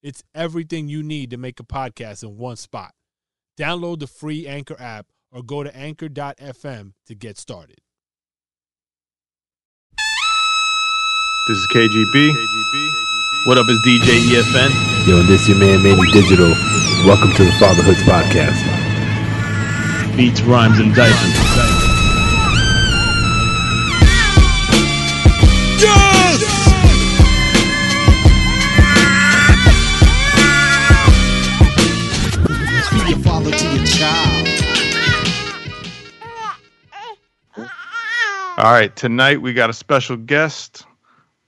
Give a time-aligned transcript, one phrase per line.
[0.00, 2.94] It's everything you need to make a podcast in one spot.
[3.58, 7.78] Download the free Anchor app or go to anchor.fm to get started.
[11.48, 12.28] This is KGB.
[13.46, 15.08] What up, is DJ EFN?
[15.08, 16.50] Yo, this your man Manny Digital.
[17.04, 18.64] Welcome to the Fatherhoods Podcast.
[20.16, 21.67] Beats, rhymes, and diapers.
[38.58, 40.84] All right, tonight we got a special guest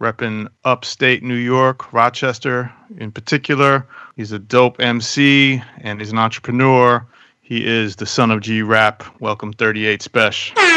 [0.00, 3.84] repping upstate New York, Rochester in particular.
[4.14, 7.04] He's a dope MC and he's an entrepreneur.
[7.40, 9.02] He is the son of G Rap.
[9.18, 10.54] Welcome 38 Special.
[10.54, 10.70] Damn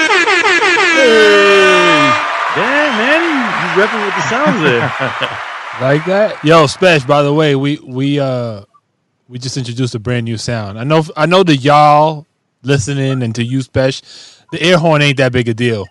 [2.97, 5.40] man, you, you repping with the sounds there.
[5.81, 6.44] Like that?
[6.44, 8.64] Yo, Spesh, by the way, we we uh
[9.28, 10.80] we just introduced a brand new sound.
[10.80, 12.25] I know I know the y'all
[12.64, 15.86] listening and to you Spesh, the air horn ain't that big a deal.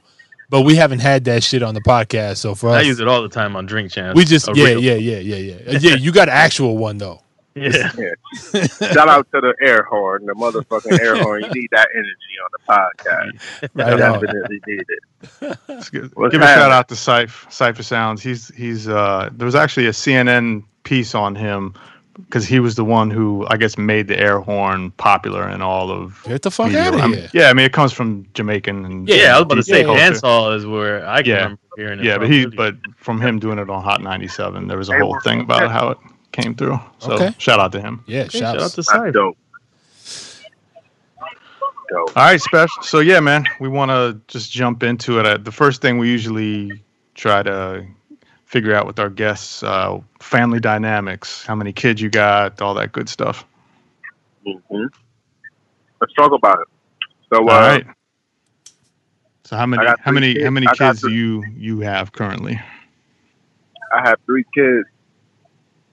[0.53, 2.37] But we haven't had that shit on the podcast.
[2.37, 4.15] So for us I use it all the time on Drink Champs.
[4.15, 5.55] we just A yeah, yeah, yeah, yeah, yeah.
[5.77, 7.23] Uh, Yeah, you got an actual one though.
[7.55, 7.91] yeah.
[7.91, 11.45] Shout out to the air horn, the motherfucking air horn.
[11.45, 13.71] You need that energy on the podcast.
[13.75, 14.21] Right on.
[14.21, 15.59] Definitely need it.
[15.69, 18.23] Let's give, What's give a shout out to Cipha, Cipha Sounds.
[18.23, 21.73] He's he's uh there was actually a CNN piece on him
[22.17, 25.91] because he was the one who I guess made the air horn popular in all
[25.91, 26.89] of Get the fuck media.
[26.89, 27.31] out of I mean, here.
[27.33, 29.87] yeah, I mean it comes from Jamaican and Yeah, I was about to say Yeah,
[29.87, 30.03] culture.
[30.15, 31.37] dancehall is where I can Yeah.
[31.45, 32.05] remember hearing it.
[32.07, 34.95] Yeah, from, but he but from him doing it on Hot 97, there was a
[34.95, 35.99] whole thing about how it
[36.33, 36.79] came through.
[36.99, 37.35] So Okay.
[37.39, 38.03] shout out to him.
[38.07, 39.13] Yeah, Hey, shout out to That's Cipha.
[39.13, 39.39] dope.
[41.91, 42.17] Dope.
[42.17, 42.83] All right, special.
[42.83, 45.27] So yeah, man, we want to just jump into it.
[45.27, 46.83] Uh, the first thing we usually
[47.15, 47.87] try to
[48.53, 52.93] figure out with our guests, uh, family dynamics, how many kids you got, all that
[52.93, 53.47] good stuff.
[54.45, 54.85] hmm
[56.01, 56.69] Let's talk about it.
[57.33, 57.87] So, uh, all right.
[59.45, 60.51] So how many how three many how kids.
[60.51, 62.61] many kids do you you have currently?
[63.95, 64.87] I have three kids,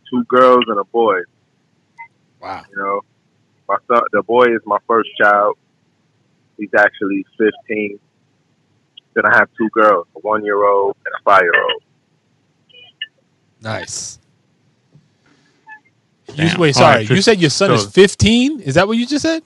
[0.09, 1.19] two girls and a boy.
[2.41, 2.65] Wow.
[2.69, 3.01] You know,
[3.69, 5.57] my son, the boy is my first child.
[6.57, 7.99] He's actually 15.
[9.15, 11.83] Then I have two girls, a one year old and a five year old.
[13.61, 14.19] Nice.
[16.29, 16.59] You, Damn.
[16.59, 16.97] wait, sorry.
[16.97, 18.61] right, you said your son is 15?
[18.61, 19.43] Is that what you just said?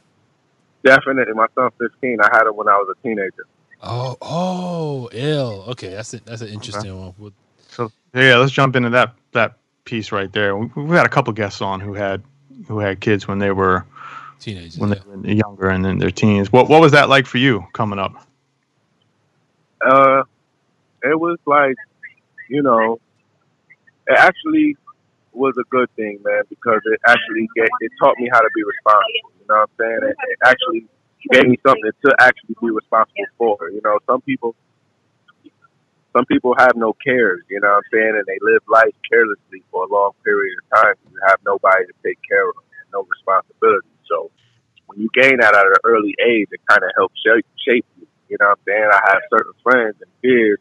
[0.84, 2.20] Definitely, my son's 15.
[2.22, 3.48] I had him when I was a teenager.
[3.82, 5.66] Oh, oh, ill.
[5.70, 6.26] Okay, that's it.
[6.26, 7.14] That's an interesting one.
[7.18, 7.32] Well,
[7.70, 10.56] So yeah, let's jump into that that piece right there.
[10.56, 12.24] We, we've had a couple guests on who had
[12.68, 13.86] who had kids when they were
[14.40, 14.78] teenagers.
[14.78, 14.96] when yeah.
[14.96, 16.52] they were younger and then their teens.
[16.52, 18.14] What what was that like for you coming up?
[19.86, 20.24] Uh,
[21.04, 21.76] it was like,
[22.50, 23.00] you know,
[24.08, 24.78] it actually
[25.32, 28.64] was a good thing, man, because it actually get, it taught me how to be
[28.64, 29.34] responsible.
[29.40, 30.02] You know what I'm saying?
[30.12, 30.86] It, it actually
[31.32, 33.70] gave me something to actually be responsible for.
[33.72, 34.56] You know, some people,
[36.14, 37.42] some people have no cares.
[37.50, 38.14] You know what I'm saying?
[38.14, 40.96] And they live life carelessly for a long period of time.
[41.10, 42.56] You have nobody to take care of
[42.94, 43.90] no responsibility.
[44.06, 44.30] So
[44.86, 48.08] when you gain that at an early age, it kind of helps shape, shape you.
[48.30, 48.90] You know what I'm saying?
[48.94, 50.60] I have certain friends and peers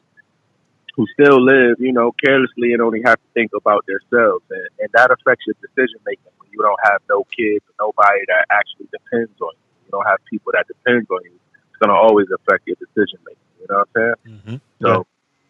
[0.94, 4.44] who still live, you know, carelessly and only have to think about themselves.
[4.50, 8.20] And, and that affects your decision making when you don't have no kids or nobody
[8.28, 9.64] that actually depends on you.
[9.86, 11.32] You don't have people that depend on you.
[11.70, 13.38] It's going to always affect your decision making.
[13.60, 14.40] You know what I'm saying?
[14.46, 14.60] Mhm.
[14.82, 15.06] So,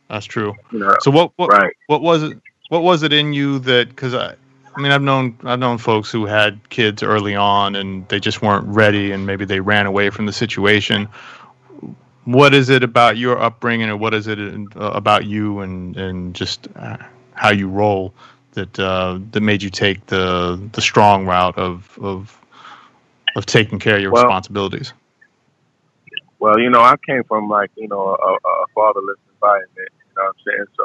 [0.09, 0.55] That's true.
[0.71, 1.75] you know, So what what right.
[1.87, 2.39] what was it?
[2.69, 3.89] What was it in you that?
[3.89, 4.35] Because I,
[4.77, 8.43] I mean, I've known I've known folks who had kids early on and they just
[8.43, 11.09] weren't ready and maybe they ran away from the situation.
[12.25, 15.97] What is it about your upbringing, or what is it in, uh, about you and
[15.97, 16.99] and just uh,
[17.35, 18.15] how you roll
[18.53, 22.39] that uh, that made you take the the strong route of of
[23.37, 24.93] of taking care of your Well- responsibilities?
[26.39, 30.25] Well, you know, I came from like, you know, a, a fatherless environment, you know
[30.25, 30.67] what I'm saying?
[30.77, 30.85] So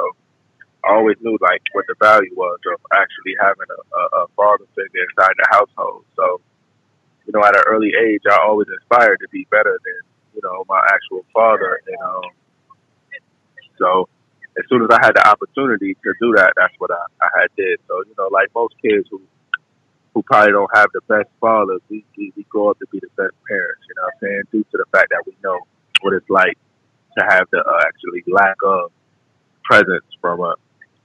[0.84, 4.64] I always knew like what the value was of actually having a, a, a father
[4.76, 6.04] figure inside the household.
[6.14, 6.40] So,
[7.26, 10.00] you know, at an early age, I always aspired to be better than,
[10.38, 11.80] you know, my actual father.
[11.86, 12.30] And um,
[13.76, 14.08] so
[14.56, 17.48] as soon as I had the opportunity to do that, that's what I, I had
[17.56, 17.80] did.
[17.88, 19.20] So, you know, like most kids who,
[20.14, 23.10] who probably don't have the best fathers, we, we, we grow up to be the
[23.16, 23.82] best parents.
[23.88, 24.42] You know what I'm saying?
[24.52, 25.58] Due to the fact that we know
[26.02, 26.56] what it's like
[27.18, 28.92] to have the uh, actually lack of
[29.64, 30.54] presence from a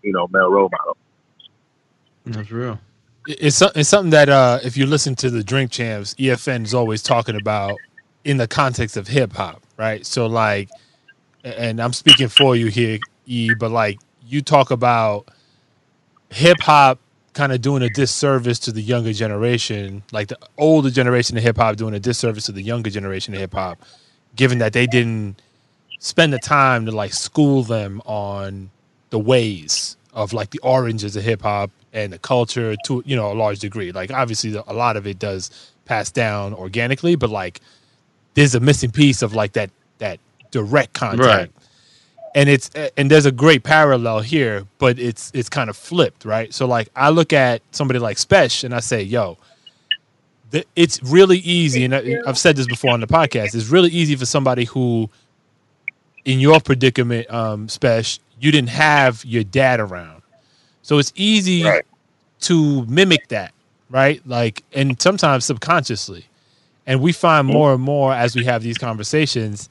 [0.04, 0.98] you know male role model.
[2.26, 2.80] That's real.
[3.28, 7.02] it's it's something that uh, if you listen to the Drink Champs, EFN is always
[7.02, 7.78] talking about
[8.26, 10.06] in the context of hip hop, right?
[10.06, 10.70] So like,
[11.44, 15.28] and I'm speaking for you here, E, but like you talk about
[16.30, 17.00] hip hop
[17.34, 21.58] kind of doing a disservice to the younger generation, like the older generation of hip
[21.58, 23.80] hop doing a disservice to the younger generation of hip hop,
[24.36, 25.42] given that they didn't
[26.00, 28.70] spend the time to like school them on
[29.10, 33.32] the ways of like the oranges of hip hop and the culture to you know
[33.32, 33.92] a large degree.
[33.92, 37.62] Like obviously a lot of it does pass down organically, but like
[38.36, 39.70] there's a missing piece of like that
[40.00, 40.20] that
[40.52, 41.26] direct contact.
[41.28, 41.52] Right.
[42.36, 46.52] And it's and there's a great parallel here, but it's it's kind of flipped, right?
[46.54, 49.38] So like I look at somebody like Spesh and I say, "Yo,
[50.50, 53.54] the, it's really easy." And I, I've said this before on the podcast.
[53.54, 55.12] It's really easy for somebody who,
[56.26, 60.24] in your predicament, um, Spesh, you didn't have your dad around,
[60.82, 61.86] so it's easy Right.
[62.42, 63.54] to mimic that,
[63.92, 64.22] right?
[64.28, 66.26] Like, and sometimes subconsciously.
[66.86, 69.70] And we find more and more as we have these conversations,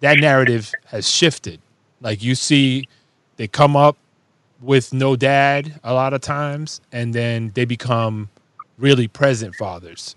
[0.00, 1.60] that narrative has shifted.
[2.00, 2.88] Like you see,
[3.36, 3.96] they come up
[4.60, 8.28] with no dad a lot of times, and then they become
[8.78, 10.14] really present fathers,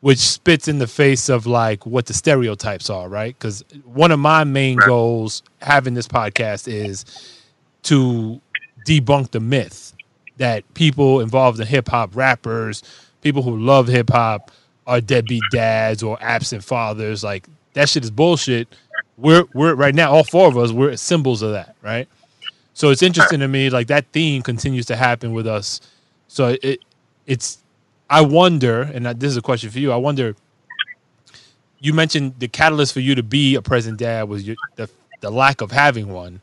[0.00, 3.38] which spits in the face of like what the stereotypes are, right?
[3.38, 7.04] Because one of my main goals having this podcast is
[7.84, 8.40] to
[8.86, 9.94] debunk the myth
[10.36, 12.82] that people involved in hip hop, rappers,
[13.22, 14.50] people who love hip hop,
[14.86, 17.24] are deadbeat dads or absent fathers.
[17.24, 18.68] Like that shit is bullshit.
[19.16, 22.08] We're we're right now, all four of us, we're symbols of that, right?
[22.74, 25.80] So it's interesting to me, like that theme continues to happen with us.
[26.28, 26.80] So it
[27.26, 27.58] it's
[28.10, 29.92] I wonder, and this is a question for you.
[29.92, 30.36] I wonder.
[31.78, 34.88] You mentioned the catalyst for you to be a present dad was your, the
[35.20, 36.40] the lack of having one.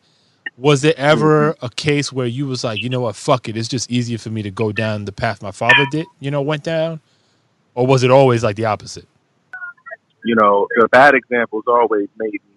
[0.57, 3.67] Was there ever a case where you was like, you know what, fuck it, it's
[3.67, 6.63] just easier for me to go down the path my father did, you know, went
[6.63, 6.99] down,
[7.75, 9.07] or was it always like the opposite?
[10.23, 12.55] You know, the bad examples always made me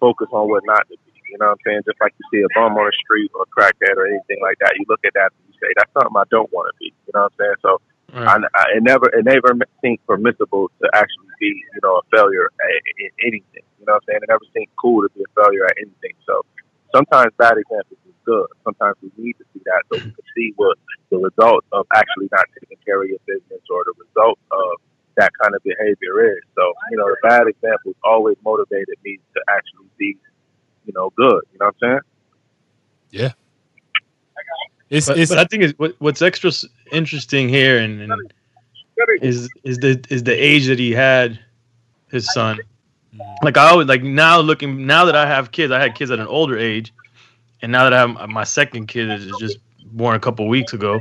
[0.00, 1.12] focus on what not to be.
[1.30, 1.82] You know what I'm saying?
[1.84, 4.56] Just like you see a bum on the street or a crackhead or anything like
[4.60, 6.94] that, you look at that and you say, that's something I don't want to be.
[7.06, 7.58] You know what I'm saying?
[7.60, 7.80] So
[8.14, 12.46] I, I, it never it never seemed permissible to actually be you know a failure
[12.46, 13.66] at, in anything.
[13.80, 14.20] You know what I'm saying?
[14.22, 16.14] It never seemed cool to be a failure at anything.
[16.26, 16.46] So
[16.94, 18.46] sometimes bad examples is good.
[18.62, 20.78] Sometimes we need to see that so we can see what
[21.10, 24.80] the result of actually not taking care of your business or the result of
[25.16, 26.42] that kind of behavior is.
[26.54, 30.16] So you know the bad examples always motivated me to actually be
[30.86, 31.42] you know good.
[31.52, 32.00] You know what I'm saying?
[33.10, 33.32] Yeah.
[34.90, 36.50] It's But, it's but I think it's, what, what's extra
[36.92, 38.32] interesting here and, and
[39.22, 41.38] is is the is the age that he had
[42.10, 42.58] his son.
[43.42, 46.18] Like I always like now looking now that I have kids, I had kids at
[46.18, 46.92] an older age,
[47.62, 51.00] and now that I have my second kid is just born a couple weeks ago.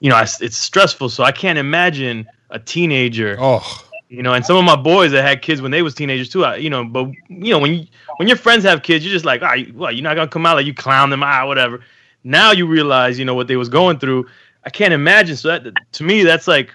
[0.00, 4.46] You know, I, it's stressful, so I can't imagine a teenager oh you know and
[4.46, 6.84] some of my boys that had kids when they was teenagers too I, you know
[6.84, 7.86] but you know when you
[8.16, 10.54] when your friends have kids you're just like ah, what you're not gonna come out
[10.54, 11.80] like you clown them out whatever.
[12.22, 14.26] Now you realize you know what they was going through.
[14.64, 16.70] I can't imagine so that to me that's like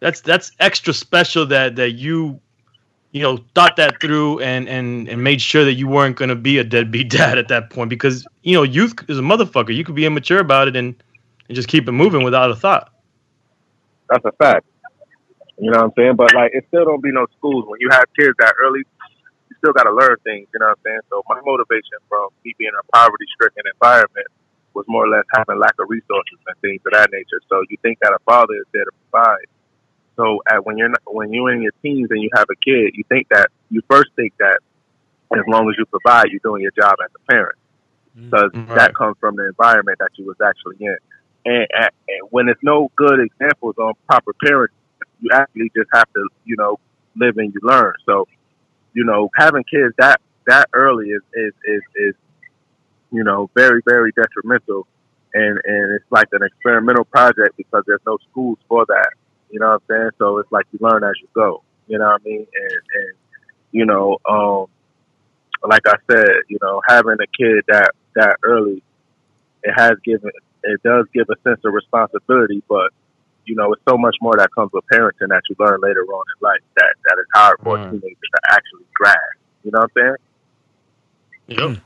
[0.00, 2.40] that's that's extra special that that you
[3.12, 6.58] you know thought that through and and and made sure that you weren't gonna be
[6.58, 9.74] a deadbeat dad at that point because you know youth is a motherfucker.
[9.74, 10.94] You could be immature about it and
[11.48, 12.92] and just keep it moving without a thought
[14.08, 14.66] That's a fact.
[15.58, 16.16] You know what I'm saying?
[16.16, 18.80] But like, it still don't be no schools when you have kids that early.
[18.80, 20.48] You still got to learn things.
[20.52, 21.00] You know what I'm saying?
[21.10, 24.26] So my motivation from me being in a poverty-stricken environment
[24.74, 27.40] was more or less having lack of resources and things of that nature.
[27.48, 29.46] So you think that a father is there to provide.
[30.16, 32.94] So at, when you're not, when you're in your teens and you have a kid,
[32.94, 34.58] you think that you first think that
[35.34, 37.56] as long as you provide, you're doing your job as a parent
[38.18, 38.30] mm.
[38.30, 38.78] because Right.
[38.78, 40.96] that comes from the environment that you was actually in.
[41.44, 41.90] And, and,
[42.30, 44.68] when there's no good examples on proper parenting,
[45.20, 46.78] you actually just have to, you know,
[47.16, 47.94] live and you learn.
[48.06, 48.26] So,
[48.94, 52.14] you know, having kids that that early is is is, is
[53.10, 54.86] you know very very detrimental,
[55.34, 59.10] and and it's like an experimental project because there's no schools for that.
[59.50, 60.10] You know what I'm saying?
[60.18, 61.62] So it's like you learn as you go.
[61.86, 62.46] You know what I mean?
[62.54, 63.12] And and
[63.70, 64.66] you know, um,
[65.68, 68.82] like I said, you know, having a kid that that early,
[69.62, 70.30] it has given
[70.64, 72.90] it does give a sense of responsibility, but
[73.46, 76.24] you know, it's so much more that comes with parenting that you learn later on
[76.36, 77.90] in life that that is hard for Right.
[77.90, 79.18] teenagers to actually grasp.
[79.64, 80.16] You know what I'm saying?
[81.48, 81.78] yep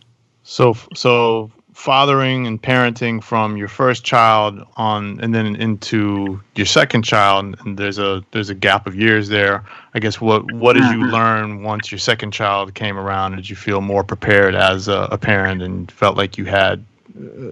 [0.43, 7.03] So, so fathering and parenting from your first child on and then into your second
[7.03, 9.63] child and there's a there's a gap of years there
[9.95, 13.57] i guess what what did you learn once your second child came around did you
[13.57, 16.83] feel more prepared as a, a parent and felt like you had
[17.19, 17.51] uh,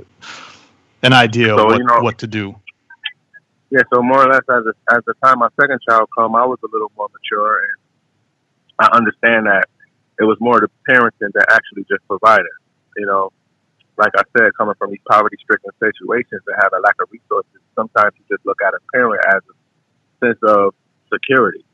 [1.04, 2.54] an idea So, of what, you know- what to do
[3.70, 6.44] Yeah, so more or less, as a, as the time my second child come, I
[6.46, 7.76] was a little more mature, and
[8.78, 9.64] I understand that
[10.20, 12.54] it was more the parenting that actually just provided.
[12.96, 13.32] You know,
[13.99, 18.14] like I said, coming from these poverty-stricken situations that have a lack of resources, sometimes
[18.18, 19.54] you just look at a parent as a
[20.26, 20.75] sense of
[21.12, 21.64] security,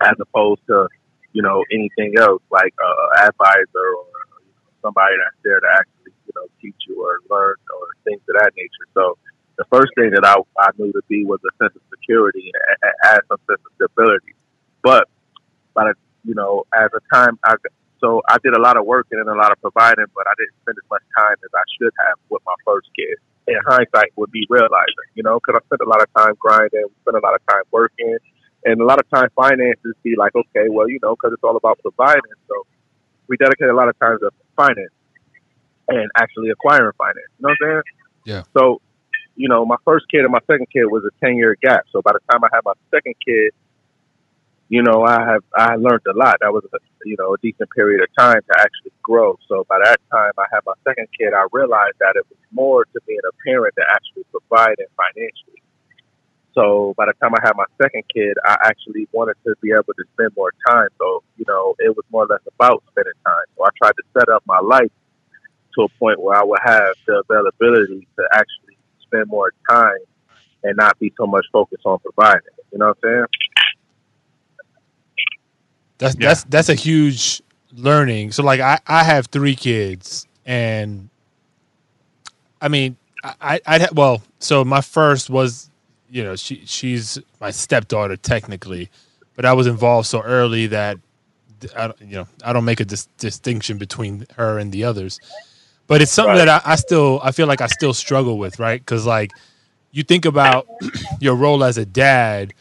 [0.00, 0.88] as opposed to
[1.32, 4.06] you know anything else like uh, advisor or
[4.42, 8.20] you know, somebody that's there to actually you know teach you or learn or things
[8.28, 8.86] of that nature.
[8.92, 9.16] So
[9.56, 12.92] the first thing that I, I knew to be was a sense of security and
[13.04, 14.36] add some sense of stability.
[14.82, 15.08] But
[15.74, 15.94] by the
[16.24, 17.56] you know, as a time I
[18.00, 20.54] so I did a lot of work and a lot of providing, but I didn't
[20.62, 23.18] spend as much time as I should have with my first kid.
[23.48, 26.84] In hindsight, would be realizing, you know, because I spent a lot of time grinding,
[27.00, 28.18] spent a lot of time working,
[28.66, 31.56] and a lot of time finances be like, okay, well, you know, because it's all
[31.56, 32.36] about providing.
[32.46, 32.66] So
[33.26, 34.92] we dedicate a lot of time to finance
[35.88, 37.32] and actually acquiring finance.
[37.38, 37.82] You know what I'm saying?
[38.24, 38.42] Yeah.
[38.56, 38.80] So,
[39.36, 41.84] you know, my first kid and my second kid was a ten year gap.
[41.92, 43.52] So by the time I had my second kid,
[44.68, 46.36] you know, I have I learned a lot.
[46.40, 49.38] That was a, you know a decent period of time to actually grow.
[49.48, 52.84] So by that time I had my second kid, I realized that it was more
[52.84, 55.62] to being a parent to actually provide providing financially.
[56.54, 59.94] So by the time I had my second kid, I actually wanted to be able
[59.94, 60.88] to spend more time.
[60.98, 63.46] So you know, it was more or less about spending time.
[63.56, 64.92] So I tried to set up my life
[65.76, 69.98] to a point where I would have the availability to actually spend more time
[70.64, 72.42] and not be so much focused on providing.
[72.72, 73.24] You know what I'm saying?
[75.98, 76.28] That's Yeah.
[76.28, 78.32] that's that's a huge learning.
[78.32, 81.08] So like I I have three kids and
[82.60, 85.70] I mean I I I'd ha- well so my first was
[86.10, 88.90] you know she she's my stepdaughter technically,
[89.36, 90.98] but I was involved so early that
[91.76, 95.18] I don't, you know I don't make a dis- distinction between her and the others.
[95.88, 98.80] But it's something that I, I still I feel like I still struggle with, right?
[98.80, 99.32] Because like
[99.90, 100.68] you think about
[101.20, 102.54] your role as a dad,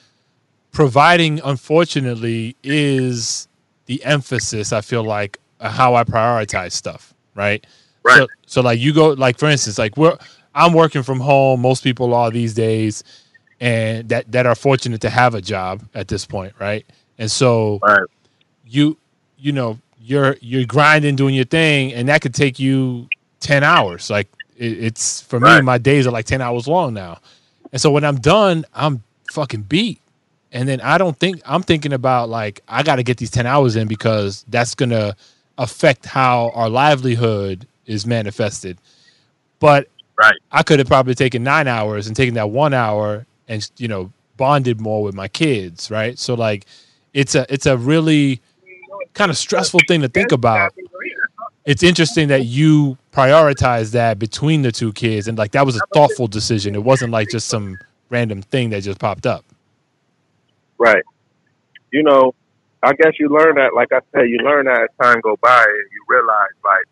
[0.71, 3.47] providing unfortunately is
[3.87, 7.65] the emphasis i feel like how i prioritize stuff right
[8.03, 8.17] Right.
[8.19, 10.17] so, so like you go like for instance like we're
[10.53, 13.03] i'm working from home most people are these days
[13.59, 16.85] and that that are fortunate to have a job at this point right
[17.17, 18.03] and so Right.
[18.67, 18.97] you
[19.39, 24.09] you know you're you're grinding doing your thing and that could take you 10 hours.
[24.09, 24.27] Like
[24.57, 27.19] it, it's for me my days are like 10 hours long now.
[27.71, 30.01] And so when i'm done i'm fucking beat.
[30.51, 33.45] And then i don't think i'm thinking about like i got to get these 10
[33.45, 35.15] hours in because that's gonna
[35.57, 38.77] affect how our livelihood is manifested.
[39.59, 39.87] But
[40.19, 40.35] Right.
[40.51, 44.11] i could have probably taken nine hours and taken that one hour and you know
[44.35, 46.17] bonded more with my kids right?
[46.19, 46.65] So like
[47.13, 48.41] it's a it's a really
[49.13, 50.73] kind of stressful thing to think about
[51.67, 55.81] it's interesting that you prioritize that between the two kids and like that was a
[55.93, 57.77] thoughtful decision it wasn't like just some
[58.09, 59.45] random thing that just popped up
[60.77, 61.03] Right.
[61.91, 62.33] You know,
[62.83, 65.63] I guess you learn that, like I said, you learn that as time go by
[65.63, 66.85] and you realize, like,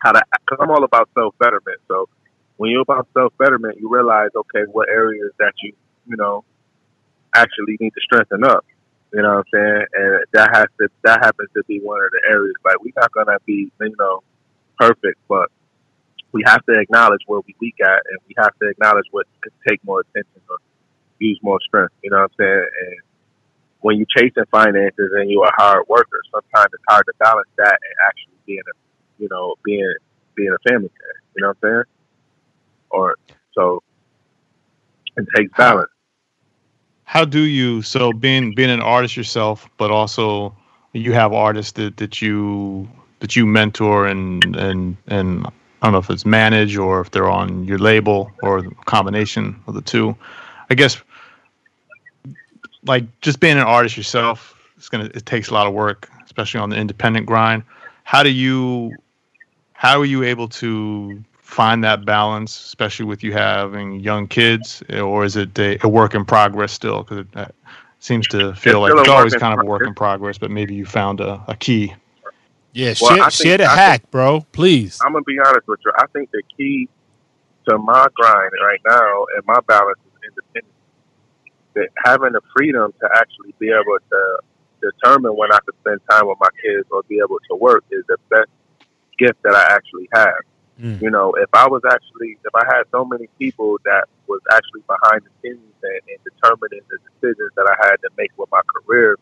[0.00, 1.78] how to, because I'm all about self betterment.
[1.88, 2.08] So
[2.56, 5.72] when you're about self betterment, you realize, okay, what areas that you,
[6.08, 6.44] you know,
[7.34, 8.64] actually need to strengthen up.
[9.12, 9.86] You know what I'm saying?
[9.92, 12.54] And that has to, that happens to be one of the areas.
[12.64, 14.22] Like, we're not to be, you know,
[14.78, 15.50] perfect, but
[16.32, 19.52] we have to acknowledge where we weak at and we have to acknowledge what could
[19.68, 20.56] take more attention or
[21.18, 21.94] use more strength.
[22.02, 22.66] You know what I'm saying?
[22.80, 22.96] And
[23.80, 27.78] when you're chasing finances and you're a hard worker, sometimes it's hard to balance that
[27.82, 29.94] and actually being a, you know, being
[30.34, 31.22] being a family man.
[31.36, 31.84] You know what I'm saying?
[32.90, 33.16] Or
[33.54, 33.82] so
[35.16, 35.90] it takes balance.
[37.12, 40.50] How do you so being being an artist yourself but also
[40.94, 42.88] you have artists that, that you
[43.20, 47.28] that you mentor and and and I don't know if it's manage or if they're
[47.28, 50.16] on your label or combination of the two.
[50.70, 51.02] I guess
[52.86, 56.60] like just being an artist yourself, it's gonna it takes a lot of work, especially
[56.60, 57.62] on the independent grind.
[58.04, 58.96] How do you
[59.74, 65.24] how are you able to find that balance, especially with you having young kids, or
[65.24, 67.02] is it a, a work in progress still?
[67.02, 67.54] Because it
[67.98, 70.50] seems to feel like it's always work in kind of a work in progress, but
[70.50, 71.94] maybe you found a, a key.
[72.72, 75.38] yeah Well, share, I share think- the I think- hack bro please I'm gonna be
[75.38, 75.92] honest with you.
[75.96, 76.88] I think the key
[77.68, 80.72] to my grind right now and my balance is independence.
[81.74, 84.38] That having the freedom to actually be able to
[84.80, 88.04] determine when I can spend time with my kids or be able to work is
[88.08, 88.50] the best
[89.18, 90.42] gift that I actually have.
[90.82, 91.00] Mm.
[91.00, 94.82] You know, if I was actually, if I had so many people that was actually
[94.88, 98.62] behind the scenes and, and determining the decisions that I had to make with my
[98.66, 99.16] career,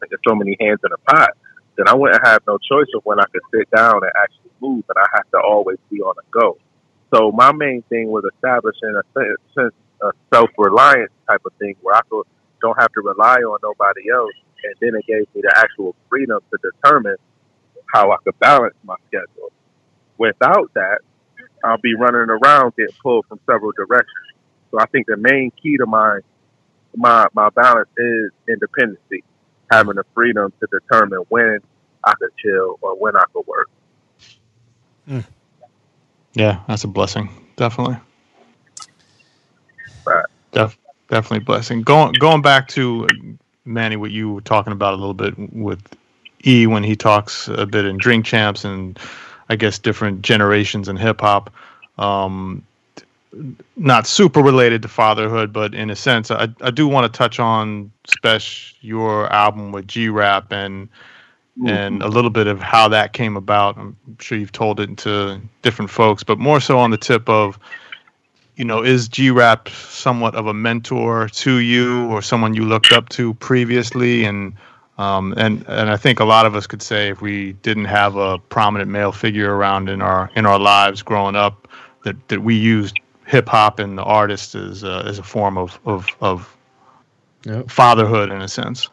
[0.00, 1.30] and there's so many hands in the pot,
[1.76, 4.84] then I wouldn't have no choice of when I could sit down and actually move,
[4.88, 6.58] and I have to always be on the go.
[7.14, 9.04] So my main thing was establishing a
[9.54, 12.24] sense of self-reliance type of thing where I could
[12.60, 14.34] don't have to rely on nobody else,
[14.64, 17.16] and then it gave me the actual freedom to determine
[17.92, 19.52] how I could balance my schedule.
[20.22, 21.00] Without that,
[21.64, 24.36] I'll be running around getting pulled from several directions.
[24.70, 26.20] So I think the main key to my
[26.94, 29.24] my my balance is independency,
[29.68, 31.58] having the freedom to determine when
[32.04, 33.68] I could chill or when I could work.
[36.34, 37.28] Yeah, that's a blessing.
[37.56, 37.96] Definitely.
[40.06, 40.26] Right.
[40.52, 41.82] Def, definitely a blessing.
[41.82, 43.08] Going going back to uh,
[43.64, 45.82] Manny, what you were talking about a little bit with
[46.46, 48.96] E when he talks a bit in Drink Champs and
[49.48, 51.52] I guess different generations in hip hop.
[51.98, 52.64] Um,
[53.76, 57.38] not super related to fatherhood, but in a sense, I, I do want to touch
[57.38, 60.88] on Spesh your album with G Rap and
[61.66, 63.76] and a little bit of how that came about.
[63.76, 67.58] I'm sure you've told it to different folks, but more so on the tip of,
[68.56, 72.92] you know, is G Rap somewhat of a mentor to you or someone you looked
[72.92, 74.24] up to previously?
[74.24, 74.54] And
[74.98, 78.16] um, and and I think a lot of us could say if we didn't have
[78.16, 81.68] a prominent male figure around in our in our lives growing up,
[82.04, 82.96] that that we used
[83.26, 86.56] hip hop and the artist as a, as a form of of, of
[87.46, 87.68] Yep.
[87.68, 88.90] fatherhood in a sense.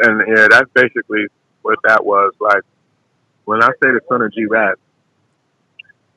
[0.00, 1.26] and yeah, that's basically
[1.62, 2.32] what that was.
[2.40, 2.62] Like
[3.44, 4.76] when I say the son of G Rap,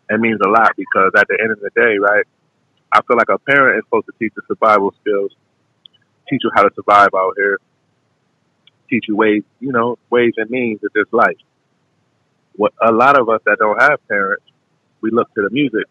[0.10, 2.26] it means a lot because at the end of the day, right?
[2.94, 5.32] I feel like a parent is supposed to teach the survival skills,
[6.30, 7.60] teach you how to survive out here,
[8.92, 11.38] teach you ways, you know, ways and means of this life.
[12.56, 14.44] What a lot of us that don't have parents,
[15.02, 15.86] we look to the music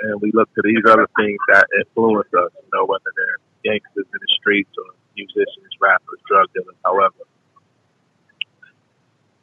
[0.00, 4.04] and we look to these other things that influence us, you know, whether they're gangsters
[4.12, 7.14] in the streets or musicians, rappers, drug dealers, however.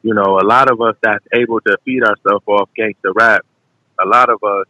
[0.04, 3.46] You know, a lot of us that's able to feed ourselves off gangster rap,
[4.04, 4.68] a lot of us,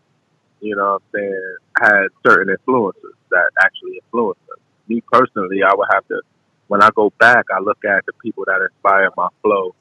[0.62, 4.60] you know what I'm saying, had certain influences that actually influenced us.
[4.88, 6.22] Me personally, I would have to,
[6.68, 9.76] when I go back, I look at the people that inspire my flow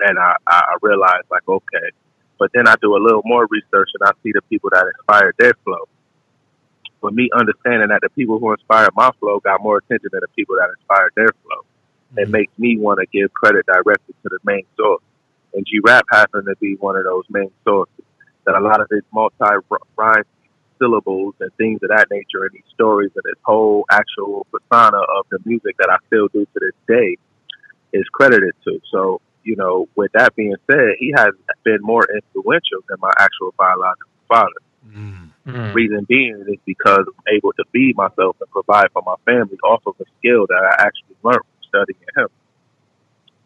[0.00, 1.90] and I, I I realize, like, okay.
[2.38, 5.34] But then I do a little more research and I see the people that inspired
[5.38, 5.88] their flow
[7.00, 10.28] for me understanding that the people who inspired my flow got more attention than the
[10.28, 11.64] people that inspired their flow.
[12.16, 12.32] It mm-hmm.
[12.32, 15.02] makes me want to give credit directly to the main source.
[15.54, 17.94] And G Rap happened to be one of those main sources.
[18.44, 19.34] That a lot of his multi
[19.96, 20.24] rhyme
[20.78, 25.26] syllables and things of that nature and these stories and this whole actual persona of
[25.30, 27.16] the music that I still do to this day
[27.92, 28.80] is credited to.
[28.90, 31.30] So, you know, with that being said, he has
[31.64, 34.60] been more influential than my actual biological father.
[34.86, 35.30] Mm.
[35.46, 35.74] Mm.
[35.74, 39.82] Reason being is because I'm able to feed myself and provide for my family off
[39.86, 42.28] of a skill that I actually learned from studying him.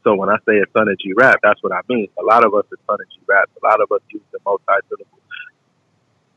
[0.03, 2.09] So when I say a son of G rap, that's what I mean.
[2.19, 3.49] A lot of us are son of G rap.
[3.63, 5.22] A lot of us use the multi syllable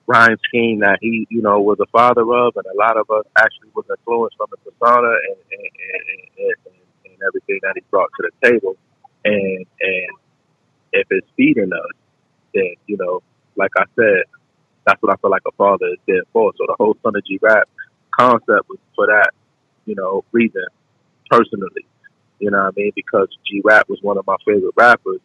[0.07, 3.25] rhyme scheme that he, you know, was a father of, and a lot of us
[3.37, 5.71] actually was influenced from the persona and and,
[6.37, 8.75] and, and, and, everything that he brought to the table.
[9.23, 10.11] And and
[10.93, 11.95] if it's feeding us,
[12.53, 13.21] then you know,
[13.55, 14.23] like I said,
[14.85, 16.51] that's what I feel like a father is there for.
[16.57, 17.67] So the whole son of G rap
[18.11, 19.31] concept was for that,
[19.85, 20.65] you know, reason
[21.29, 21.85] personally.
[22.39, 22.91] You know what I mean?
[22.95, 25.21] Because G rap was one of my favorite rappers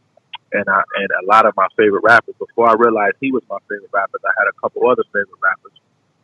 [0.52, 2.34] and I and a lot of my favorite rappers.
[2.38, 5.72] Before I realized he was my favorite rappers, I had a couple other favorite rappers,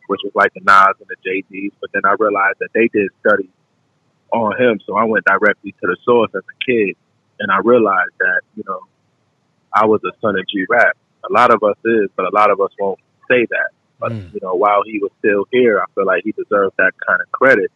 [0.07, 1.71] which was like the Nas and the JDs.
[1.81, 3.49] But then I realized that they did study
[4.33, 6.95] on him, so I went directly to the source as a kid,
[7.39, 8.81] and I realized that you know
[9.73, 10.97] I was a son of G rap.
[11.29, 13.69] A lot of us is, but a lot of us won't say that.
[13.99, 14.33] But Mm.
[14.33, 17.31] you know, while he was still here, I feel like he deserved that kind of
[17.31, 17.71] credit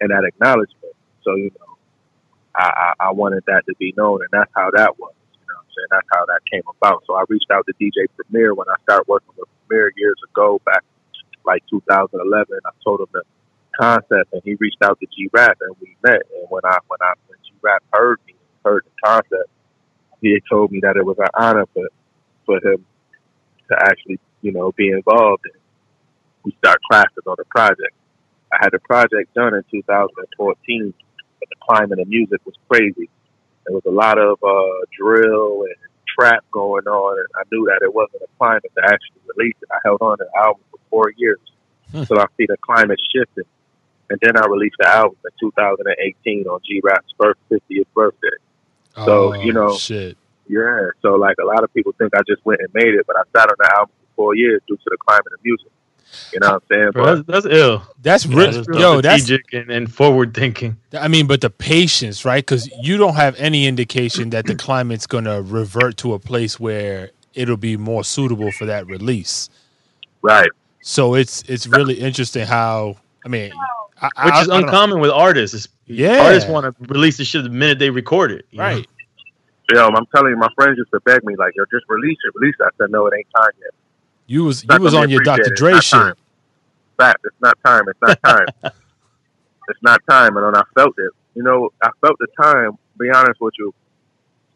[0.00, 0.94] and that acknowledgement.
[1.22, 1.76] So you know,
[2.54, 5.12] I, I, I wanted that to be known, and that's how that was.
[5.78, 7.04] Saying that's how that came about.
[7.06, 10.60] So I reached out to DJ Premier when I started working with Premier years ago,
[10.66, 10.82] back
[11.46, 12.58] like 2011.
[12.66, 13.22] I told him the
[13.78, 16.22] concept, and he reached out to G Rap, and we met.
[16.34, 19.50] And when I when I when G Rap heard me, heard the concept,
[20.20, 21.88] he had told me that it was an honor for
[22.44, 22.84] for him
[23.68, 25.44] to actually, you know, be involved.
[25.44, 25.60] And
[26.42, 27.94] we start crafting on the project.
[28.52, 30.94] I had the project done in 2014,
[31.38, 33.10] but the climate of music was crazy.
[33.68, 35.74] There was a lot of uh, drill and
[36.18, 39.68] trap going on, and I knew that it wasn't a climate to actually release it.
[39.70, 41.38] I held on to the album for four years,
[41.92, 42.04] Hmm.
[42.04, 43.44] so I see the climate shifting.
[44.10, 48.36] And then I released the album in 2018 on G Rap's first 50th birthday.
[49.04, 50.16] So, Oh, you know, shit.
[50.48, 53.16] Yeah, so like a lot of people think I just went and made it, but
[53.16, 55.68] I sat on the album for four years due to the climate of music.
[56.32, 56.90] You know what I'm saying?
[56.92, 57.82] Bro, But that's, that's ill.
[58.02, 58.54] That's Yeah, rich.
[58.56, 60.76] that's real Yo, that's strategic and, and forward thinking.
[60.92, 62.44] I mean, but the patience, right?
[62.44, 66.58] Because you don't have any indication that the climate's going to revert to a place
[66.60, 69.48] where it'll be more suitable for that release.
[70.22, 70.48] right,
[70.82, 73.52] So it's it's really interesting how I mean,
[74.00, 75.54] I, Which I- is I don't- uncommon with artists.
[75.54, 76.24] It's- Yeah.
[76.24, 78.46] Artists want to release the shit the minute they record it.
[78.50, 78.64] you know?
[78.64, 78.86] right?
[79.72, 82.32] yo, I'm telling you, my friends used to beg me like, yo, just release it,
[82.38, 82.64] release it.
[82.64, 83.70] I said, no, it ain't time yet.
[84.28, 85.50] You was you was on your Dr.
[85.56, 86.14] Dre not shit.
[86.98, 87.84] Fact, it's not time.
[87.88, 88.46] It's not time.
[89.68, 90.36] it's not time.
[90.36, 91.10] And I felt it.
[91.34, 92.72] You know, I felt the time.
[92.98, 93.72] Be honest with you,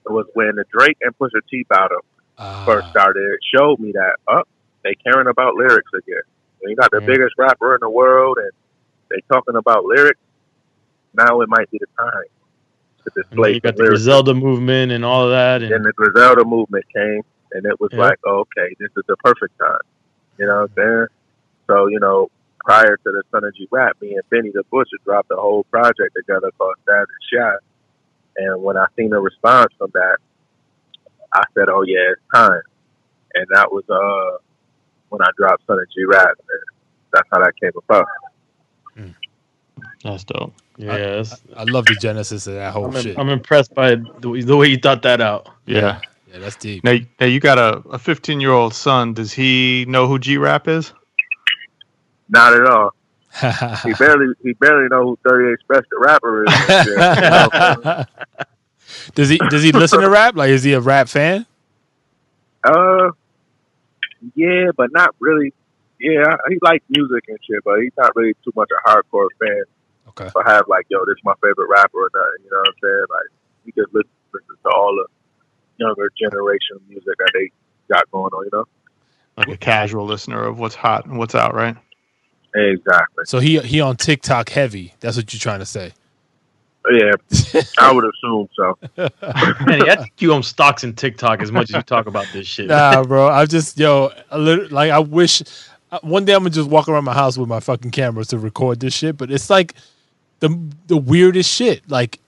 [0.07, 2.01] it was when the Drake and Pusha T battle
[2.39, 3.23] Ah, first started.
[3.23, 4.47] It showed me that up
[4.85, 6.23] they caring about lyrics again.
[6.61, 7.07] When you got the Yeah.
[7.07, 8.51] biggest rapper in the world and
[9.11, 10.21] they talking about lyrics,
[11.15, 12.25] now it might be the time
[13.05, 13.85] to display you got the.
[13.85, 15.63] Griselda movement and all of that.
[15.63, 17.23] And Then the Griselda movement came,
[17.55, 18.01] and it was Yeah.
[18.01, 19.79] like, oh, okay, this is the perfect time.
[20.39, 21.07] You know what I'm saying?
[21.69, 22.31] So, you know,
[22.65, 25.65] prior to the Son of G Rap, me and Benny the Butcher dropped a whole
[25.65, 27.59] project together called Stab and Shot.
[28.37, 30.17] And when I seen the response from that,
[31.35, 32.63] I said, oh, yeah, it's time.
[33.35, 34.39] And that was uh
[35.11, 36.29] when I dropped Son of G Rap.
[36.39, 36.61] And
[37.13, 38.07] that's how that came about.
[40.05, 40.53] That's dope.
[40.77, 43.19] yeah, that's- I love the genesis of that whole I'm, shit.
[43.19, 45.49] I'm impressed by the, way- the way you thought that out.
[45.67, 45.79] Yeah.
[45.81, 46.01] yeah,
[46.39, 46.85] that's deep.
[46.85, 49.15] Now, now you got a, a 15 year old son.
[49.15, 50.93] Does he know who G Rap is?
[52.29, 52.95] Not at all.
[53.85, 56.53] He barely he barely know who 38 Special the rapper is.
[56.53, 58.05] and shit, you know?
[59.15, 60.37] does he does he listen to rap?
[60.37, 61.47] Like, is he a rap fan?
[62.63, 63.11] Uh,
[64.35, 65.53] yeah, but not really.
[65.99, 69.63] Yeah, he likes music and shit, but he's not really too much a hardcore fan.
[70.09, 70.29] Okay.
[70.35, 72.45] Or have like, yo, this is my favorite rapper or nothing.
[72.45, 73.07] You know what I'm saying?
[73.09, 73.31] Like,
[73.65, 75.07] he just listens, listens to all the
[75.83, 77.51] younger generation of music that they
[77.93, 78.45] got going on.
[78.45, 78.65] You know?
[79.37, 81.77] Like a casual listener of what's hot and what's out, right?
[82.55, 83.25] Exactly.
[83.27, 84.95] So he he on TikTok heavy.
[85.01, 85.93] That's what you're trying to say.
[86.91, 87.13] Yeah,
[87.79, 88.77] I would assume so.
[89.65, 92.47] Manny, I think you own stocks in TikTok as much as you talk about this
[92.47, 92.67] shit.
[92.67, 93.29] Nah, bro.
[93.29, 95.43] I just yo, a little, like I wish
[95.93, 98.39] uh, one day I'm gonna just walk around my house with my fucking cameras to
[98.39, 99.17] record this shit.
[99.17, 99.75] But it's like
[100.41, 101.89] the the weirdest shit.
[101.89, 102.19] Like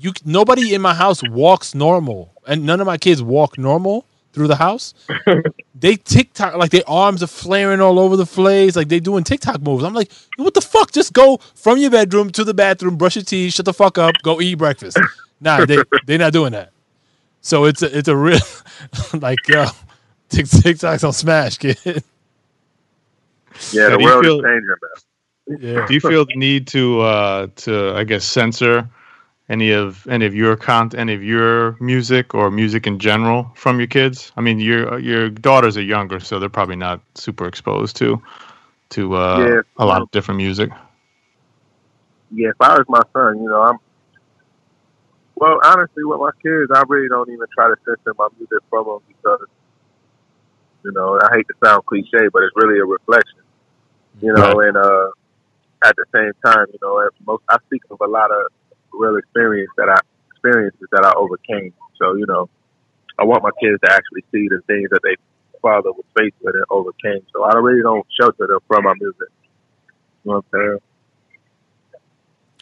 [0.00, 4.48] you, nobody in my house walks normal, and none of my kids walk normal through
[4.48, 4.94] the house.
[5.74, 9.60] they TikTok like their arms are flaring all over the place, like they doing TikTok
[9.62, 9.84] moves.
[9.84, 10.90] I'm like, what the fuck?
[10.92, 14.14] Just go from your bedroom to the bathroom, brush your teeth, shut the fuck up,
[14.22, 14.98] go eat breakfast.
[15.40, 16.72] Nah, they they're not doing that.
[17.40, 18.40] So it's a it's a real
[19.20, 19.66] like yo,
[20.30, 21.78] Tik TikTok's on smash, kid.
[21.84, 21.92] Yeah,
[23.72, 24.78] Yeah, the do you world feel- is changing, man.
[25.60, 25.86] Yeah.
[25.86, 28.86] Do you feel the need to uh, to I guess censor
[29.48, 33.78] any of any of your content, any of your music or music in general from
[33.78, 34.32] your kids?
[34.36, 38.22] I mean, your your daughters are younger, so they're probably not super exposed to
[38.90, 39.60] to uh, Yeah.
[39.78, 40.70] a lot of different music.
[42.30, 43.78] yeah, if I was my son, you know, I'm.
[45.36, 48.86] Well, honestly, with my kids, I really don't even try to censor my music from
[48.86, 49.46] them because,
[50.84, 53.42] you know, I hate to sound cliche, but it's really a reflection,
[54.20, 54.60] you know.
[54.60, 55.08] And uh,
[55.84, 58.46] at the same time, you know, most I speak of a lot of
[58.98, 61.72] real experience that I experiences that I overcame.
[62.00, 62.48] So, you know,
[63.18, 65.16] I want my kids to actually see the things that they
[65.60, 67.26] father was faced with and overcame.
[67.32, 69.28] So I really don't shelter them from my music.
[70.24, 70.78] You know what I'm saying?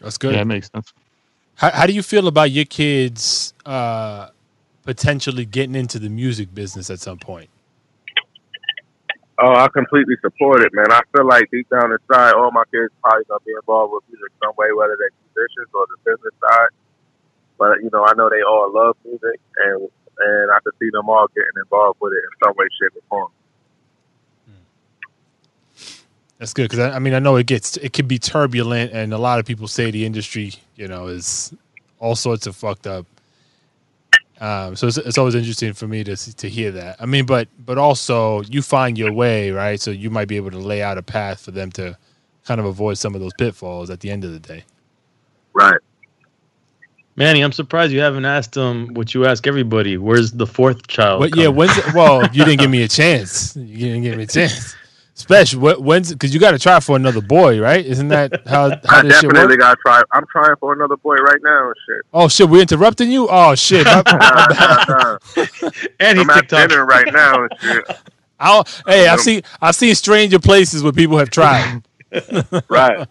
[0.01, 0.33] That's good.
[0.33, 0.93] Yeah, it makes sense.
[1.55, 4.29] How, how do you feel about your kids uh,
[4.83, 7.49] potentially getting into the music business at some point?
[9.39, 10.91] Oh, I completely support it, man.
[10.91, 14.31] I feel like deep down inside, all my kids probably gonna be involved with music
[14.43, 16.69] some way, whether they're musicians or the business side.
[17.59, 21.09] But you know, I know they all love music, and and I can see them
[21.09, 23.31] all getting involved with it in some way, shape, or form.
[24.47, 24.63] Hmm.
[26.39, 29.13] That's good because I, I mean I know it gets it can be turbulent, and
[29.13, 31.53] a lot of people say the industry, you know, is
[31.99, 33.05] all sorts of fucked up.
[34.39, 36.97] Um, so it's, it's always interesting for me to to hear that.
[36.99, 39.79] I mean, but but also you find your way, right?
[39.79, 41.97] So you might be able to lay out a path for them to
[42.45, 44.63] kind of avoid some of those pitfalls at the end of the day.
[45.53, 45.79] Right.
[47.15, 49.97] Manny, I'm surprised you haven't asked them what you ask everybody.
[49.97, 51.19] Where's the fourth child?
[51.19, 51.55] But yeah, coming?
[51.57, 53.55] when's well, you didn't give me a chance.
[53.55, 54.75] You didn't give me a chance.
[55.19, 55.59] Special.
[55.81, 57.83] When's because you got to try for another boy, right?
[57.83, 59.59] Isn't that how how I this shit definitely work?
[59.59, 60.01] gotta try.
[60.11, 62.01] I'm trying for another boy right now shit.
[62.13, 63.27] Oh shit, we interrupting you?
[63.27, 63.85] Oh shit.
[63.87, 64.87] My- my Nah, bad.
[64.87, 65.69] nah, nah.
[65.99, 66.69] and he I'm at TikTok.
[66.69, 67.83] dinner right now and shit.
[68.39, 71.81] I'll, hey, I've seen I've seen stranger places where people have tried.
[72.69, 73.07] Right.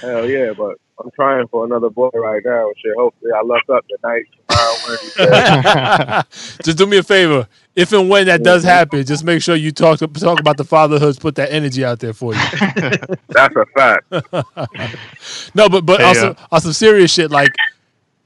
[0.00, 2.94] Hell yeah, but I'm trying for another boy right now shit.
[2.96, 6.22] Hopefully I luck up tonight, tomorrow,
[6.62, 7.46] just do me a favor.
[7.76, 10.64] If and when that does happen, just make sure you talk to, talk about the
[10.64, 11.18] fatherhoods.
[11.18, 12.40] Put that energy out there for you.
[13.28, 14.12] That's a fact.
[15.54, 17.52] No, but but Hey, also uh, on some serious shit, like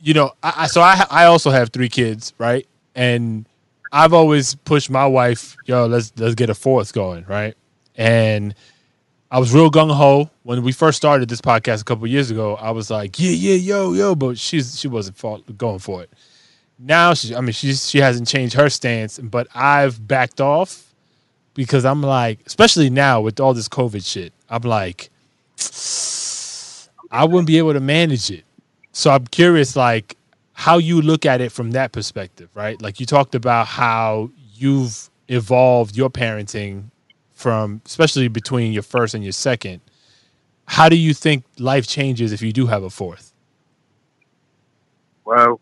[0.01, 2.67] you know, I, I so I I also have three kids, right?
[2.95, 3.47] And
[3.93, 7.57] I've always pushed my wife, yo, let's let's get a fourth going, right?
[7.97, 8.55] And
[9.31, 12.57] I was real gung ho when we first started this podcast a couple years ago.
[12.57, 16.11] I was like, yeah, yeah, yo, yo, but she's she wasn't fall, going for it.
[16.79, 20.95] Now she, I mean, she's she hasn't changed her stance, but I've backed off
[21.55, 25.11] because I'm like, especially now with all this COVID shit, I'm like,
[27.11, 28.45] I wouldn't be able to manage it.
[28.93, 30.17] So I'm curious, like,
[30.53, 32.83] how you look at it from that perspective, right?
[32.83, 36.91] Like you talked about how you've evolved your parenting
[37.31, 39.81] from, especially between your first and your second.
[40.67, 43.33] How do you think life changes if you do have a fourth?
[45.25, 45.61] Well,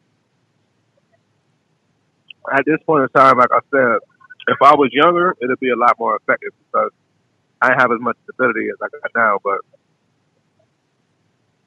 [2.52, 3.98] at this point in time, like I said,
[4.48, 6.90] if I was younger, it'd be a lot more effective because
[7.60, 9.38] I have as much stability as I got now.
[9.42, 9.60] But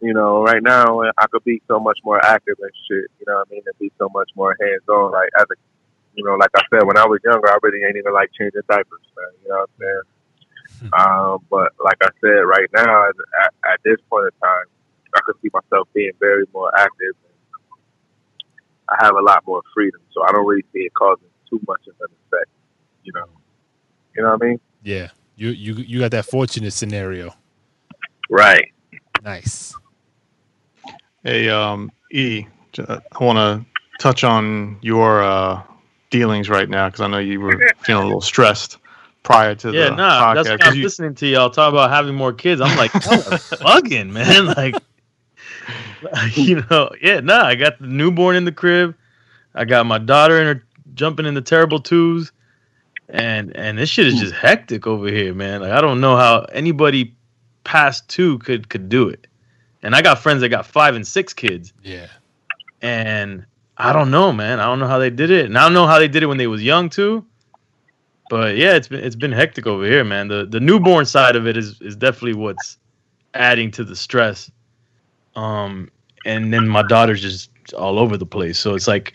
[0.01, 3.11] you know, right now I could be so much more active and shit.
[3.19, 3.63] You know what I mean?
[3.65, 5.11] And be so much more hands on.
[5.11, 5.55] Like as a,
[6.15, 8.61] you know, like I said, when I was younger, I really ain't even like changing
[8.69, 9.25] diapers, man.
[9.43, 10.03] You know what I'm saying?
[10.93, 14.65] um, but like I said, right now, at, at this point in time,
[15.15, 17.15] I could see myself being very more active.
[18.89, 21.81] I have a lot more freedom, so I don't really see it causing too much
[21.87, 22.49] of an effect.
[23.03, 23.25] You know,
[24.15, 24.59] you know what I mean?
[24.83, 27.33] Yeah, you you you got that fortunate scenario.
[28.29, 28.71] Right.
[29.23, 29.75] Nice.
[31.23, 32.45] Hey, um, E,
[32.77, 33.65] I want to
[33.99, 35.61] touch on your uh,
[36.09, 38.77] dealings right now because I know you were feeling a little stressed
[39.23, 40.57] prior to Yeah, the nah, that's podcast.
[40.61, 42.61] I'm you- listening to y'all talk about having more kids.
[42.61, 43.01] I'm like, y'all
[43.59, 44.45] bugging, man.
[44.45, 44.75] Like,
[46.33, 47.45] you know, yeah, nah.
[47.45, 48.95] I got the newborn in the crib.
[49.55, 52.31] I got my daughter in her jumping in the terrible twos,
[53.09, 55.61] and and this shit is just hectic over here, man.
[55.61, 57.15] Like, I don't know how anybody
[57.63, 59.27] past two could could do it.
[59.81, 62.07] And I got friends that got five and six kids, Yeah.
[62.81, 63.45] and
[63.77, 64.59] I don't know, man.
[64.59, 66.25] I don't know how they did it, and I don't know how they did it
[66.25, 67.25] when they was young too.
[68.29, 70.27] But yeah, it's been it's been hectic over here, man.
[70.27, 72.77] The the newborn side of it is is definitely what's
[73.33, 74.51] adding to the stress.
[75.35, 75.89] Um,
[76.25, 78.59] and then my daughter's just all over the place.
[78.59, 79.13] So it's like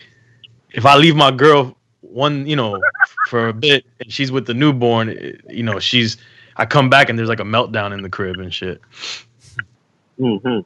[0.71, 2.81] if I leave my girl one, you know,
[3.27, 6.17] for a bit, and she's with the newborn, it- you know, she's
[6.57, 8.81] I come back and there's like a meltdown in the crib and shit.
[10.17, 10.59] hmm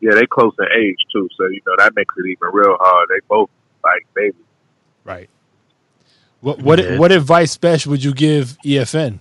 [0.00, 3.08] Yeah, they close in age too, so you know that makes it even real hard.
[3.08, 3.50] They both
[3.84, 4.34] like babies.
[5.04, 5.30] Right.
[6.40, 6.98] What what Yeah.
[6.98, 9.20] what advice special would you give EFN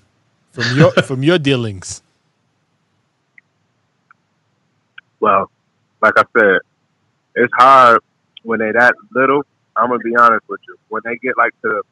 [0.52, 2.02] from your from your dealings?
[5.22, 5.50] Well,
[6.02, 6.60] like I said,
[7.36, 8.00] it's hard
[8.44, 9.46] when they that little.
[9.78, 10.78] I'm gonna be honest with you.
[10.90, 11.84] When they get like to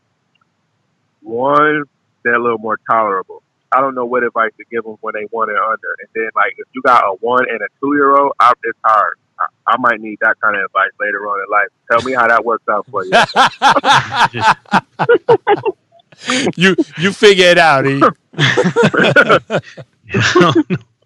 [1.21, 1.83] one,
[2.23, 3.41] they're a little more tolerable.
[3.71, 5.95] I don't know what advice to give them when they one and under.
[5.99, 9.17] And then like if you got a one and a two year old, it's hard.
[9.39, 11.69] I, I might need that kind of advice later on in life.
[11.91, 13.11] Tell me how that works out for you.
[16.57, 17.85] you you figure it out.
[17.85, 18.01] E.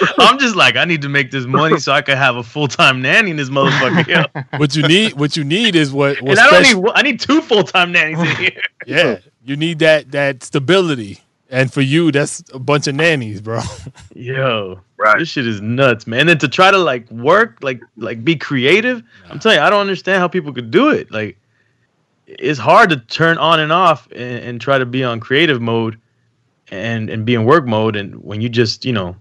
[0.18, 2.68] I'm just like, I need to make this money so I can have a full
[2.68, 4.06] time nanny in this motherfucker.
[4.06, 4.42] Yo.
[4.58, 7.02] What you need what you need is what what And I don't special- need, I
[7.02, 8.62] need two full time nannies in here.
[8.86, 9.18] yeah.
[9.44, 11.20] You need that that stability.
[11.50, 13.60] And for you, that's a bunch of nannies, bro.
[14.14, 15.18] Yo, Right.
[15.18, 16.20] this shit is nuts, man.
[16.20, 19.02] And then to try to like work, like like be creative.
[19.30, 21.12] I'm telling you, I don't understand how people could do it.
[21.12, 21.36] Like,
[22.26, 26.00] it's hard to turn on and off and, and try to be on creative mode,
[26.72, 27.94] and and be in work mode.
[27.94, 29.14] And when you just, you know,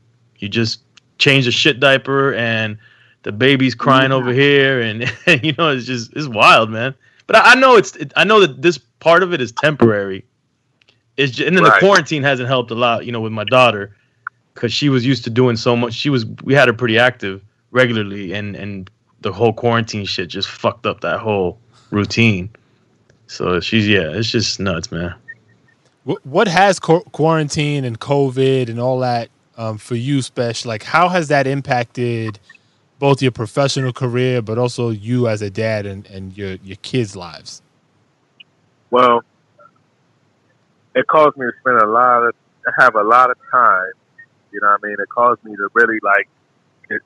[0.43, 0.81] you just
[1.17, 2.77] change the shit diaper and
[3.23, 5.01] the baby's crying over here, and,
[5.43, 6.93] you know, it's just it's wild, man.
[7.25, 10.25] But I, I know it's it, I know that this part of it is temporary.
[11.15, 11.79] It's just, and then Right.
[11.79, 13.95] the quarantine hasn't helped a lot, you know, with my daughter
[14.53, 15.93] because she was used to doing so much.
[15.93, 18.89] She was we had her pretty active regularly, and and
[19.21, 21.57] the whole quarantine shit just fucked up that whole
[21.91, 22.49] routine.
[23.27, 25.15] So she's yeah, it's just nuts, man.
[26.03, 30.69] What what has qu- quarantine and COVID and all that um, for you, Special?
[30.69, 32.39] Like, how has that impacted
[32.99, 37.15] both your professional career, but also you as a dad and, and your your kids'
[37.15, 37.61] lives?
[38.91, 39.23] Well,
[40.95, 42.35] it caused me to spend a lot of
[42.79, 43.91] have a lot of time.
[44.51, 44.95] You know what I mean?
[44.99, 46.29] It caused me to really like
[46.87, 47.01] get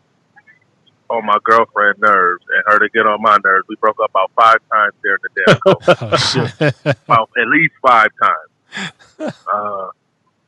[1.09, 3.67] on my girlfriend nerves and her to get on my nerves.
[3.67, 5.59] We broke up about five times during the day.
[5.99, 6.75] Oh shit!
[7.05, 8.93] about at least five times.
[9.51, 9.89] Uh,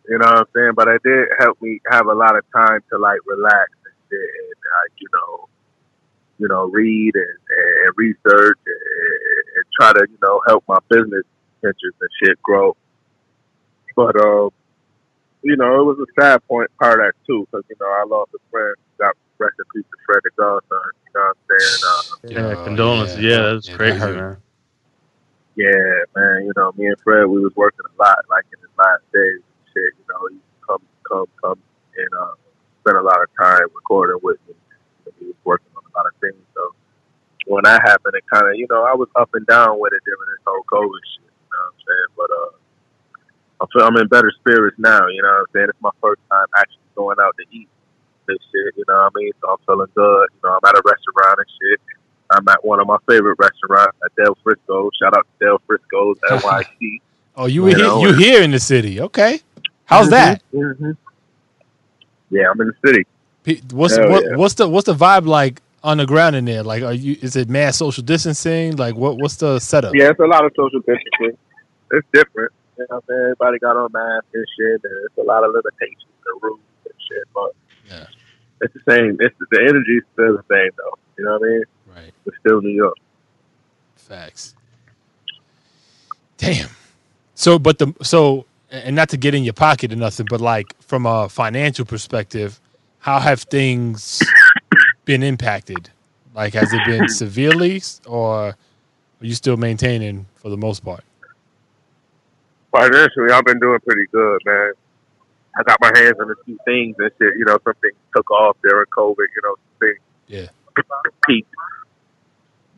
[0.09, 0.71] you know what I'm saying?
[0.75, 4.19] But it did help me have a lot of time to like relax and shit
[4.19, 5.47] and like, you know,
[6.39, 7.37] you know, read and,
[7.85, 11.23] and research and, try to, you know, help my business
[11.61, 12.75] ventures and shit grow.
[13.95, 14.49] But uh,
[15.41, 18.03] you know, it was a sad point part of that too, because you know I
[18.05, 18.75] lost a friend.
[18.97, 20.67] Got rest in peace to Fred the Godson.
[21.05, 22.43] You know what I'm saying?
[22.43, 23.19] Uh, Yeah, Oh, condolences.
[23.19, 23.29] yeah.
[23.29, 24.15] Yeah, that's Yeah, that crazy, hurt.
[24.15, 24.37] man.
[25.55, 26.45] yeah, man.
[26.45, 29.39] You know, me and Fred, we was working a lot, like in his last days
[29.39, 29.93] and shit.
[29.97, 31.59] You know, he come, come, come,
[31.97, 32.33] and uh,
[32.81, 34.55] spent a lot of time recording with me.
[35.05, 36.39] And He was working on a lot of things.
[36.55, 36.73] So
[37.47, 40.01] when that happened, it kind of, you know, I was up and down with it
[40.05, 41.25] during this whole COVID shit.
[41.25, 42.11] You know what I'm saying?
[42.17, 42.51] But uh,
[43.61, 45.07] I feel I'm in better spirits now.
[45.07, 45.67] You know what I'm saying?
[45.69, 47.67] It's my first time actually going out to eat
[48.27, 48.73] this shit.
[48.77, 49.31] You know what I mean?
[49.41, 50.27] So I'm feeling good.
[50.33, 51.79] You know, I'm at a restaurant and shit.
[52.31, 54.91] I'm at one of my favorite restaurants at Del Frisco.
[55.01, 57.01] Shout out to Del Frisco's NYC.
[57.35, 59.01] Oh, you were You here, know, you here in the city?
[59.01, 59.41] Okay.
[59.89, 60.43] How's that?
[60.51, 60.91] hmm
[62.29, 63.05] Yeah, I'm in the city.
[63.43, 64.35] Pe- What's Hell what, yeah.
[64.35, 66.61] what's the what's the vibe like on the ground in there?
[66.61, 68.75] Like, are you is it mass social distancing?
[68.75, 69.95] Like, what what's the setup?
[69.95, 71.37] Yeah, it's a lot of social distancing.
[71.91, 72.51] It's different.
[72.77, 73.21] You know what I'm saying?
[73.23, 76.93] Everybody got on masks and shit, and it's a lot of limitations and rules and
[77.09, 77.23] shit.
[77.33, 77.51] But
[77.89, 78.05] Yeah.
[78.61, 79.17] it's the same.
[79.19, 80.97] It's the energy's still the same though.
[81.17, 81.63] You know what I mean?
[81.95, 82.13] Right.
[82.27, 82.95] It's still New York.
[83.95, 84.53] Facts.
[86.37, 86.69] Damn.
[87.35, 90.75] So, but the so, and not to get in your pocket or nothing, but like
[90.81, 92.59] from a financial perspective,
[92.99, 94.31] how have things
[95.05, 95.89] been impacted?
[96.33, 98.55] Like, has it been severely, or are
[99.21, 101.03] you still maintaining for the most part?
[102.71, 104.73] Financially, I've been doing pretty good, man.
[105.57, 107.33] I got my hands on a few things and shit.
[107.37, 109.15] You know, something took off during COVID.
[109.17, 110.47] You know, things Yeah.
[111.25, 111.49] peaked.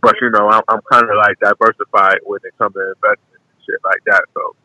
[0.02, 3.62] But you know, I'm, I'm kind of like diversified when it comes to investments and
[3.66, 4.24] shit like that.
[4.34, 4.56] So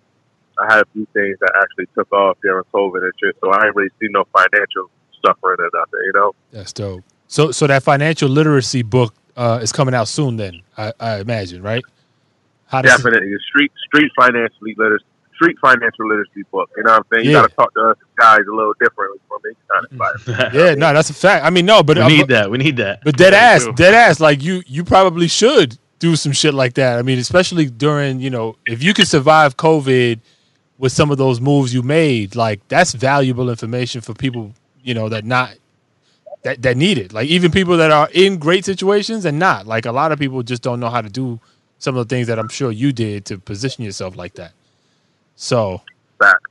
[0.60, 3.36] I had a few things that actually took off during COVID and shit.
[3.42, 4.90] So I ain't really seen no financial
[5.24, 6.00] suffering or nothing.
[6.04, 7.04] You know, That's dope.
[7.28, 10.36] So, so that financial literacy book uh, is coming out soon.
[10.36, 11.84] Then I, I imagine, right?
[12.66, 15.04] How does definitely the street street financially literacy.
[15.34, 16.70] Street financial literacy book.
[16.78, 17.26] You know what I'm saying?
[17.26, 17.42] You Yeah.
[17.42, 19.52] got to talk to us guys a little differently from me.
[19.70, 21.44] Kind of like, yeah, no, that's a fact.
[21.44, 22.50] I mean, no, but we uh, need that.
[22.50, 23.00] We need that.
[23.04, 23.72] But dead Yeah, ass, too.
[23.74, 26.98] dead ass, like you, you probably should do some shit like that.
[26.98, 30.20] I mean, especially during, you know, if you could survive COVID
[30.78, 35.08] with some of those moves you made, like that's valuable information for people, you know,
[35.08, 35.54] that not
[36.42, 37.12] that that need it.
[37.12, 39.66] Like even people that are in great situations and not.
[39.66, 41.40] Like a lot of people just don't know how to do
[41.78, 44.52] some of the things that I'm sure you did to position yourself like that.
[45.36, 45.82] So,
[46.18, 46.46] Fact.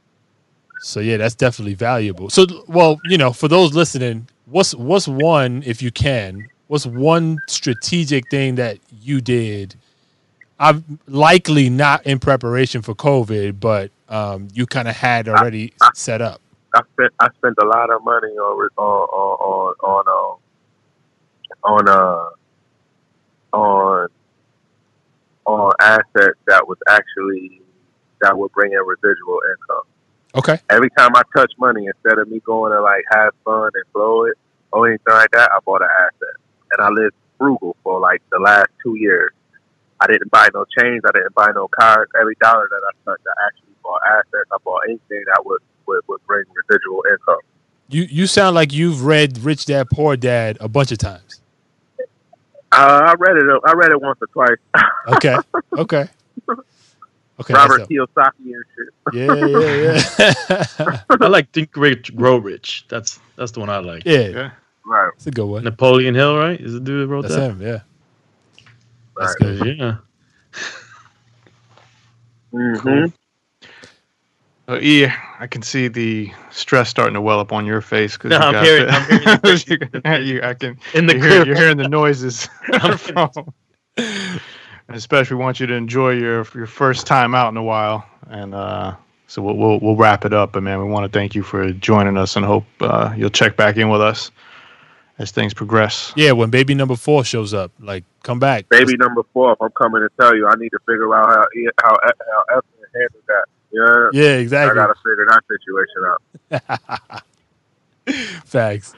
[0.81, 2.29] so yeah, that's definitely valuable.
[2.29, 7.39] So, well, you know, for those listening, what's what's one, if you can, what's one
[7.47, 9.75] strategic thing that you did?
[10.59, 16.21] I'm likely not in preparation for COVID, but um, you kind of had already set
[16.21, 16.41] up.
[16.73, 20.37] I spent I spent a lot of money on on on on on,
[21.57, 22.29] uh, on uh
[23.55, 24.07] on
[25.45, 27.61] on assets that was actually
[28.21, 29.83] that would bring in residual income.
[30.35, 30.59] Okay.
[30.69, 34.25] Every time I touch money, instead of me going to like have fun and blow
[34.25, 34.37] it
[34.71, 36.35] or anything like that, I bought an asset,
[36.71, 39.31] and I lived frugal for like the last two years.
[40.01, 41.01] I didn't buy no chains.
[41.05, 42.09] I didn't buy no cars.
[42.19, 44.49] Every dollar that I touched, I actually bought assets.
[44.51, 47.39] I bought anything that would would, would bring residual income.
[47.89, 51.41] You you sound like you've read Rich Dad Poor Dad a bunch of times.
[52.71, 53.61] Uh, I read it.
[53.65, 54.57] I read it once or twice.
[55.07, 55.35] Okay.
[55.77, 56.09] Okay.
[57.39, 57.53] Okay.
[57.53, 59.13] Robert that's Kiyosaki and shit.
[59.13, 61.01] Yeah, yeah, yeah.
[61.21, 62.85] I like Think Rich, Grow Rich.
[62.89, 64.03] That's that's the one I like.
[64.05, 64.51] yeah, Yeah.
[64.85, 65.11] Right.
[65.15, 65.63] it's a good one.
[65.63, 66.59] Napoleon Hill, right?
[66.59, 67.51] Is the dude that wrote That's that?
[67.51, 67.61] him.
[67.61, 67.81] Yeah.
[69.17, 69.59] That's Right.
[69.59, 69.77] good.
[69.77, 69.95] Yeah.
[72.53, 73.05] Mm-hmm.
[74.67, 75.07] Uh, E,
[75.39, 78.63] I can see the stress starting to well up on your face because No, I'm
[78.63, 79.39] hearing- I'm
[80.03, 80.79] hearing you, I can.
[80.95, 81.47] In the you're, hearing, crib.
[81.47, 82.49] you're hearing the noises
[82.97, 83.29] from.
[83.97, 88.53] And especially want you to enjoy your your first time out in a while, and
[88.55, 88.95] uh,
[89.27, 90.51] so we'll, we'll we'll wrap it up.
[90.53, 93.55] But man, we want to thank you for joining us, and hope uh, you'll check
[93.57, 94.31] back in with us
[95.17, 96.11] as things progress.
[96.15, 98.67] Yeah, when baby number four shows up, like come back.
[98.69, 99.53] Baby number four.
[99.53, 101.97] If I'm coming to tell you, I need to figure out how E- how
[102.29, 103.45] how Evan handled that.
[103.71, 104.09] Yeah.
[104.23, 104.71] Yeah, exactly.
[104.79, 105.43] I gotta figure that
[106.51, 107.23] situation out.
[108.45, 108.93] Facts.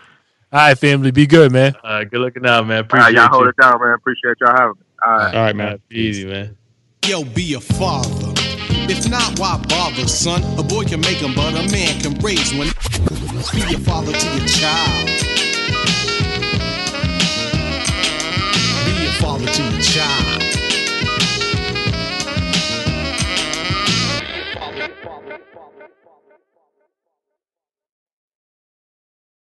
[0.51, 1.75] All right, family, be good, man.
[1.83, 2.77] All right, good looking out, man.
[2.77, 3.49] All right, Appreciate y'all hold you.
[3.49, 3.93] it down, man.
[3.93, 4.83] Appreciate y'all having me.
[5.05, 5.35] All right.
[5.35, 5.81] All right, man.
[5.91, 6.55] Easy, man.
[7.05, 8.33] Yo, be a father.
[8.89, 10.41] If not, why bother, son?
[10.57, 12.67] A boy can make 'em, but a man can raise one.
[13.53, 15.36] Be a father to your child.
[19.87, 20.36] shot.